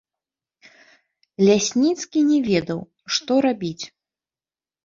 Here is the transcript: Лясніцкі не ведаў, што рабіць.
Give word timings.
Лясніцкі 1.45 2.19
не 2.31 2.39
ведаў, 2.49 2.79
што 3.17 3.33
рабіць. 3.49 3.85